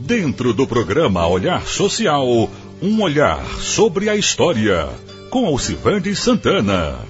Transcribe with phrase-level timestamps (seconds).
[0.00, 2.24] Dentro do programa Olhar Social,
[2.80, 4.88] um olhar sobre a história,
[5.28, 7.00] com Alcivande Santana.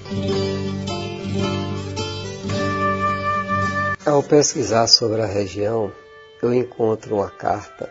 [4.03, 5.91] Ao pesquisar sobre a região,
[6.41, 7.87] eu encontro uma carta,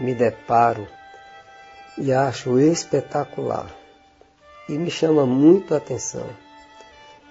[0.00, 0.86] me deparo
[1.96, 3.72] e acho espetacular
[4.68, 6.28] e me chama muito a atenção.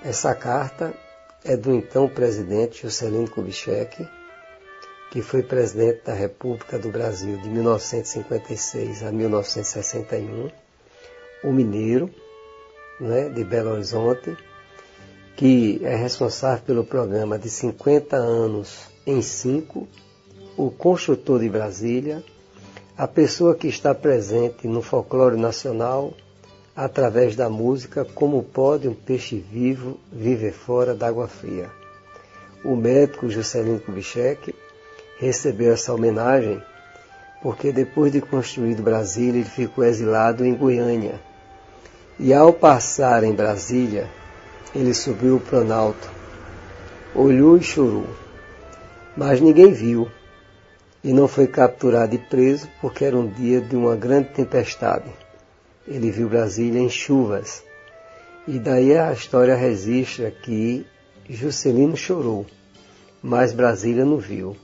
[0.04, 0.94] Essa carta
[1.44, 4.08] é do então presidente Juscelino Kubitschek,
[5.12, 10.50] que foi presidente da República do Brasil de 1956 a 1961,
[11.44, 12.10] o mineiro
[13.00, 14.36] né, de Belo Horizonte,
[15.36, 19.88] que é responsável pelo programa de 50 anos em 5,
[20.58, 22.24] o construtor de Brasília,
[22.98, 26.14] a pessoa que está presente no folclore nacional
[26.78, 31.72] através da música Como Pode um Peixe Vivo Viver Fora d'Água Fria.
[32.64, 34.54] O médico Juscelino Kubitschek
[35.18, 36.62] recebeu essa homenagem
[37.42, 41.20] porque depois de construído Brasília ele ficou exilado em Goiânia.
[42.20, 44.08] E ao passar em Brasília,
[44.76, 46.12] ele subiu o Planalto,
[47.16, 48.08] olhou e chorou.
[49.16, 50.08] Mas ninguém viu
[51.04, 55.27] e não foi capturado e preso porque era um dia de uma grande tempestade.
[55.88, 57.64] Ele viu Brasília em chuvas.
[58.48, 60.86] E daí a história registra que
[61.30, 62.46] Juscelino chorou,
[63.22, 64.56] mas Brasília não viu.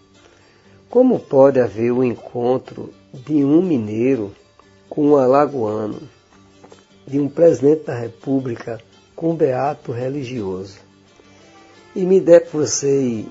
[0.90, 4.34] Como pode haver o encontro de um mineiro
[4.90, 6.02] com um alagoano,
[7.08, 8.80] de um presidente da República
[9.16, 10.78] com um beato religioso?
[11.96, 13.28] E me depurcei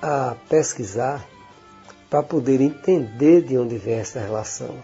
[0.00, 1.26] a pesquisar
[2.08, 4.74] para poder entender de onde vem essa relação.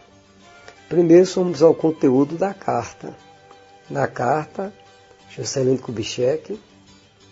[0.94, 3.12] Primeiro somos ao conteúdo da carta.
[3.90, 4.72] Na carta,
[5.28, 6.56] Juscelino Kubitschek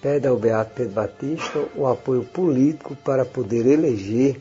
[0.01, 4.41] pede ao Beato Pedro Batista o apoio político para poder eleger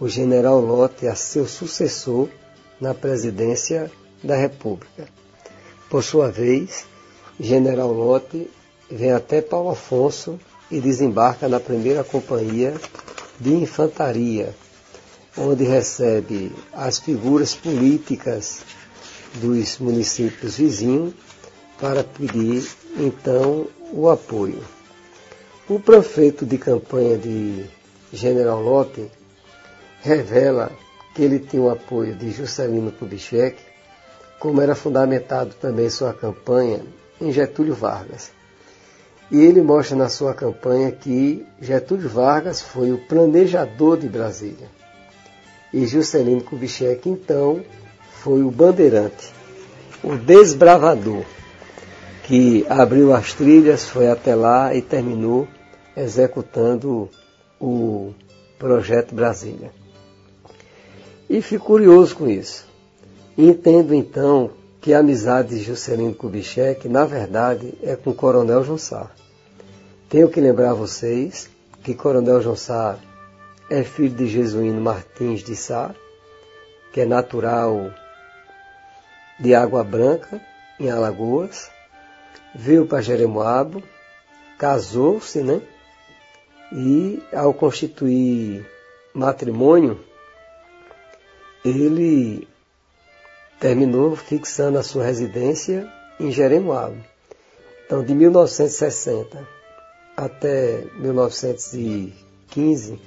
[0.00, 2.30] o general Lotte a seu sucessor
[2.80, 3.90] na presidência
[4.24, 5.06] da República.
[5.90, 6.86] Por sua vez,
[7.38, 8.50] general Lotte
[8.90, 10.40] vem até Paulo Afonso
[10.70, 12.72] e desembarca na primeira companhia
[13.38, 14.54] de infantaria,
[15.36, 18.62] onde recebe as figuras políticas
[19.34, 21.14] dos municípios vizinhos
[21.80, 22.68] para pedir
[22.98, 24.62] então o apoio.
[25.68, 27.64] O prefeito de campanha de
[28.12, 29.10] General Lotte
[30.02, 30.70] revela
[31.14, 33.56] que ele tinha o apoio de Juscelino Kubitschek,
[34.38, 36.80] como era fundamentado também sua campanha
[37.20, 38.32] em Getúlio Vargas.
[39.30, 44.68] E ele mostra na sua campanha que Getúlio Vargas foi o planejador de Brasília.
[45.72, 47.62] E Juscelino Kubitschek, então,
[48.22, 49.32] foi o bandeirante,
[50.02, 51.24] o desbravador,
[52.24, 55.46] que abriu as trilhas, foi até lá e terminou
[55.96, 57.08] executando
[57.60, 58.12] o
[58.58, 59.70] projeto Brasília.
[61.28, 62.66] E fico curioso com isso.
[63.38, 64.50] Entendo então
[64.80, 69.10] que a amizade de Juscelino Kubitschek, na verdade, é com o Coronel João Sá.
[70.08, 71.48] Tenho que lembrar vocês
[71.82, 72.98] que Coronel João Sá
[73.70, 75.94] é filho de Jesuíno Martins de Sá,
[76.92, 77.94] que é natural
[79.38, 80.40] de Água Branca,
[80.78, 81.70] em Alagoas,
[82.52, 83.80] veio para Jeremoabo,
[84.58, 85.62] casou-se, né?
[86.72, 88.68] E ao constituir
[89.14, 90.04] matrimônio,
[91.64, 92.48] ele
[93.60, 95.88] terminou fixando a sua residência
[96.18, 96.96] em Jeremoabo.
[97.86, 99.46] Então, de 1960
[100.16, 103.00] até 1915,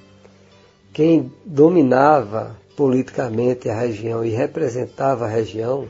[0.93, 5.89] quem dominava politicamente a região e representava a região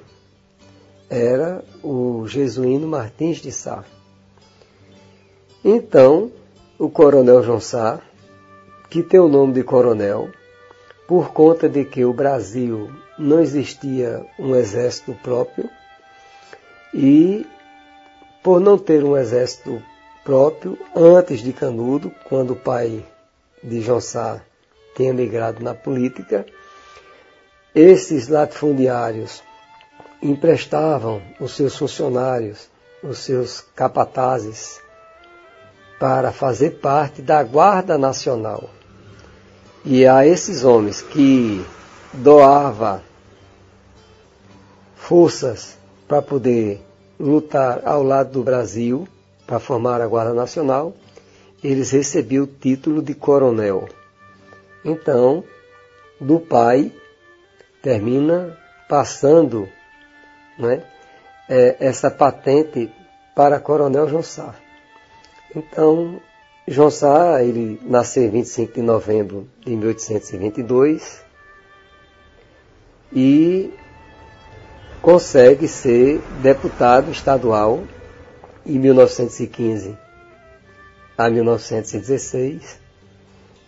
[1.10, 3.84] era o jesuíno Martins de Sá.
[5.64, 6.32] Então,
[6.80, 8.00] o coronel João Sá,
[8.90, 10.30] que tem o nome de coronel,
[11.06, 12.90] por conta de que o Brasil
[13.20, 15.70] não existia um exército próprio
[16.94, 17.46] e
[18.42, 19.82] por não ter um exército
[20.24, 23.06] próprio antes de Canudo, quando o pai
[23.62, 24.42] de João Sá
[24.96, 26.46] tinha migrado na política.
[27.74, 29.44] Esses latifundiários
[30.22, 32.70] emprestavam os seus funcionários,
[33.02, 34.80] os seus capatazes,
[36.00, 38.70] para fazer parte da Guarda Nacional.
[39.86, 41.66] E a esses homens que
[42.14, 43.04] doava
[44.96, 46.82] forças para poder
[47.20, 49.08] lutar ao lado do Brasil,
[49.46, 50.94] para formar a Guarda Nacional,
[51.64, 53.88] eles recebiam o título de coronel.
[54.84, 55.44] Então,
[56.20, 56.92] do pai,
[57.82, 58.58] termina
[58.88, 59.68] passando
[60.58, 60.84] né,
[61.50, 62.92] é, essa patente
[63.36, 64.56] para Coronel João Sá.
[65.56, 66.22] Então,
[66.68, 71.24] João Sá, ele nasceu em 25 de novembro de 1822
[73.12, 73.74] e
[75.02, 77.84] consegue ser deputado estadual
[78.66, 79.98] em 1915
[81.18, 82.83] a 1916.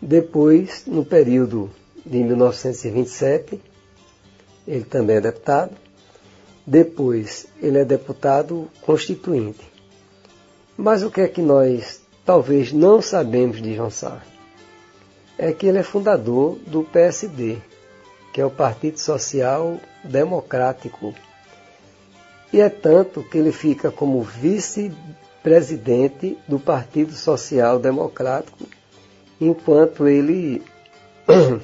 [0.07, 1.71] Depois, no período
[2.05, 3.59] de 1927,
[4.67, 5.75] ele também é deputado.
[6.63, 9.65] Depois, ele é deputado constituinte.
[10.77, 14.21] Mas o que é que nós talvez não sabemos de João Sá?
[15.39, 17.57] É que ele é fundador do PSD,
[18.31, 21.15] que é o Partido Social Democrático.
[22.53, 28.67] E é tanto que ele fica como vice-presidente do Partido Social Democrático,
[29.39, 30.61] enquanto ele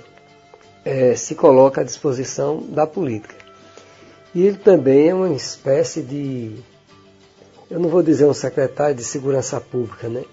[0.84, 3.36] é, se coloca à disposição da política.
[4.34, 6.56] E ele também é uma espécie de,
[7.70, 10.24] eu não vou dizer um secretário de segurança pública, né?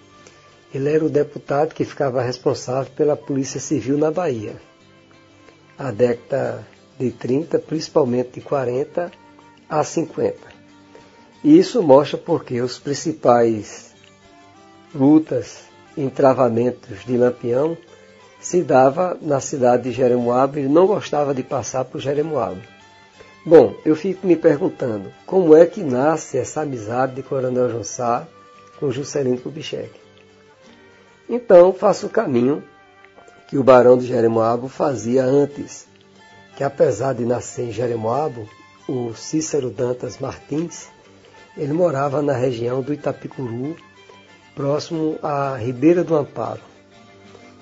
[0.72, 4.56] Ele era o deputado que ficava responsável pela Polícia Civil na Bahia
[5.78, 6.66] a década
[6.98, 9.12] de 30, principalmente de 40
[9.70, 10.36] a 50.
[11.44, 13.94] E isso mostra porque os principais
[14.92, 15.60] lutas,
[16.02, 17.76] entravamentos de Lampião
[18.40, 22.60] se dava na cidade de Jeremoabo e ele não gostava de passar por Jeremoabo.
[23.44, 28.26] Bom, eu fico me perguntando como é que nasce essa amizade de Coronel Jonsá
[28.78, 29.90] com Juscelino Kubitschek.
[31.28, 32.62] Então faço o caminho
[33.48, 35.86] que o barão de Jeremoabo fazia antes,
[36.56, 38.48] que apesar de nascer em Jeremoabo,
[38.88, 40.88] o Cícero Dantas Martins,
[41.56, 43.76] ele morava na região do Itapicuru,
[44.58, 46.60] próximo à Ribeira do Amparo,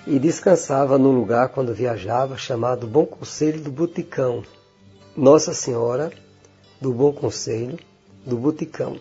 [0.06, 4.43] e descansava num lugar quando viajava chamado Bom Conselho do Buticão,
[5.14, 6.10] Nossa Senhora
[6.81, 7.78] do Bom Conselho
[8.25, 8.96] do Buticão,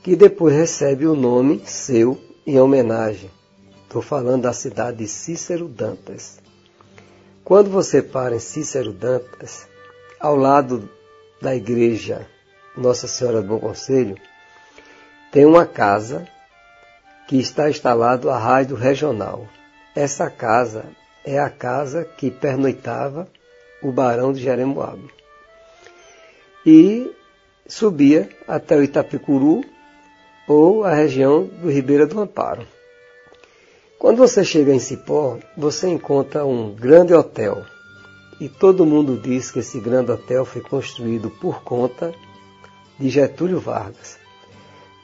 [0.00, 2.16] que depois recebe o nome seu
[2.46, 3.28] em homenagem
[3.82, 6.38] Estou falando da cidade de Cícero Dantas.
[7.44, 9.66] Quando você para em Cícero Dantas,
[10.20, 10.88] ao lado
[11.40, 12.28] da igreja
[12.76, 14.16] Nossa Senhora do Bom Conselho,
[15.32, 16.26] tem uma casa
[17.32, 19.48] que está instalado a rádio regional.
[19.96, 20.84] Essa casa
[21.24, 23.26] é a casa que pernoitava
[23.82, 25.10] o barão de Jeremoabo.
[26.66, 27.10] E
[27.66, 29.64] subia até o Itapicuru
[30.46, 32.66] ou a região do Ribeira do Amparo.
[33.98, 37.64] Quando você chega em Cipó, você encontra um grande hotel.
[38.42, 42.12] E todo mundo diz que esse grande hotel foi construído por conta
[43.00, 44.20] de Getúlio Vargas.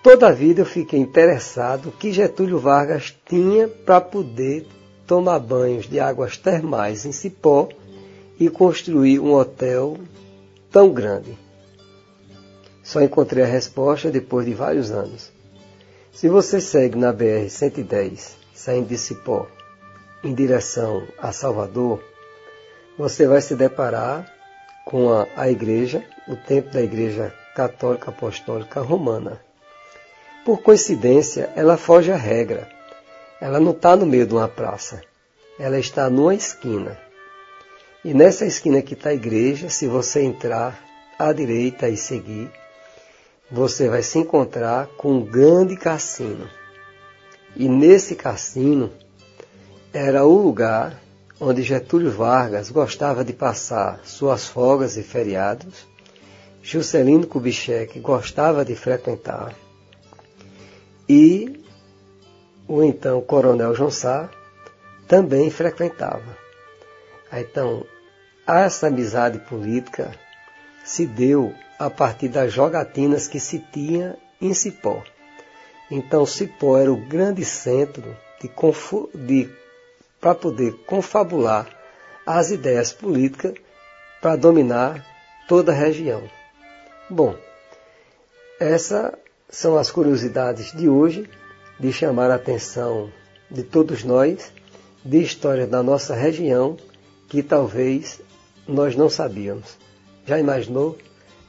[0.02, 4.66] Toda a vida eu fiquei interessado que Getúlio Vargas tinha para poder
[5.06, 7.68] tomar banhos de águas termais em Cipó
[8.38, 9.98] e construir um hotel
[10.70, 11.36] tão grande.
[12.82, 15.32] Só encontrei a resposta depois de vários anos.
[16.12, 19.46] Se você segue na BR 110 saindo de Cipó
[20.22, 22.02] em direção a Salvador,
[22.96, 24.32] você vai se deparar
[24.84, 29.47] com a, a igreja, o templo da igreja católica apostólica romana.
[30.48, 32.66] Por coincidência, ela foge à regra.
[33.38, 35.02] Ela não está no meio de uma praça.
[35.58, 36.98] Ela está numa esquina.
[38.02, 40.82] E nessa esquina que está a igreja, se você entrar
[41.18, 42.50] à direita e seguir,
[43.50, 46.48] você vai se encontrar com um grande cassino.
[47.54, 48.90] E nesse cassino
[49.92, 50.98] era o lugar
[51.38, 55.87] onde Getúlio Vargas gostava de passar suas folgas e feriados,
[56.62, 59.54] Juscelino Kubitschek gostava de frequentar
[61.08, 61.64] e
[62.66, 63.90] o então Coronel João
[65.06, 66.36] também frequentava.
[67.32, 67.86] Então,
[68.46, 70.12] essa amizade política
[70.84, 75.02] se deu a partir das jogatinas que se tinha em Cipó.
[75.90, 78.50] Então Cipó era o grande centro de,
[79.26, 79.50] de
[80.20, 81.66] para poder confabular
[82.26, 83.54] as ideias políticas
[84.20, 85.04] para dominar
[85.46, 86.28] toda a região.
[87.08, 87.34] Bom,
[88.60, 89.12] essas
[89.50, 91.28] são as curiosidades de hoje,
[91.81, 93.11] de chamar a atenção
[93.50, 94.52] de todos nós,
[95.05, 96.76] de história da nossa região
[97.28, 98.21] que talvez
[98.67, 99.78] nós não sabíamos.
[100.26, 100.99] Já imaginou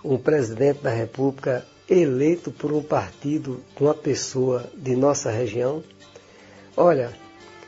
[0.04, 5.84] um presidente da República eleito por um partido com uma pessoa de nossa região?
[6.78, 7.12] Olha,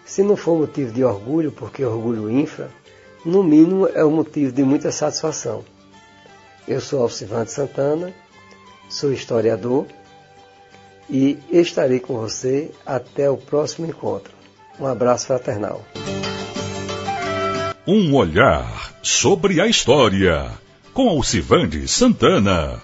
[0.05, 2.69] se não for motivo de orgulho, porque orgulho infra,
[3.25, 5.65] no mínimo é um motivo de muita satisfação.
[6.65, 8.13] Eu sou Alcivante Santana,
[8.89, 9.85] sou historiador
[11.11, 14.31] e estarei com você até o próximo encontro.
[14.79, 15.85] Um abraço fraternal.
[17.85, 20.49] Um olhar sobre a história
[20.93, 22.81] com Alcivande Santana.